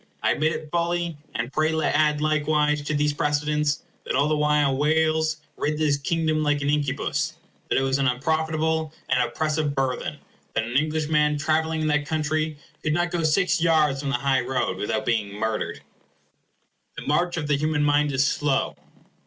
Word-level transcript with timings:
I 0.23 0.31
admit 0.31 0.53
it 0.53 0.69
fully; 0.71 1.15
and 1.35 1.53
pray 1.53 1.71
add 1.83 2.21
likewise 2.21 2.81
to 2.81 2.95
these 2.95 3.13
precedents 3.13 3.83
that 4.03 4.15
all 4.15 4.27
the 4.27 4.35
while 4.35 4.75
Wales 4.75 5.37
rid 5.57 5.77
this 5.77 5.95
Kingdom 5.97 6.41
like 6.41 6.63
an 6.63 6.71
incubus, 6.71 7.35
that 7.69 7.77
it 7.77 7.83
was 7.83 7.99
an 7.99 8.07
unprofitable 8.07 8.95
and 9.09 9.21
oppressive 9.21 9.75
burthen, 9.75 10.13
and 10.17 10.19
that 10.55 10.63
an 10.63 10.75
Englishman 10.75 11.37
travelling 11.37 11.81
in 11.81 11.87
that 11.89 12.07
country 12.07 12.57
could 12.81 12.93
not 12.93 13.11
go 13.11 13.21
six 13.21 13.61
yards 13.61 13.99
from 14.01 14.09
the 14.09 14.15
high 14.15 14.41
road 14.41 14.77
without 14.77 15.05
being 15.05 15.35
murdered. 15.35 15.81
The 16.97 17.05
march 17.05 17.37
of 17.37 17.45
the 17.45 17.55
human 17.55 17.83
mind 17.83 18.11
is 18.11 18.25
slow. 18.25 18.75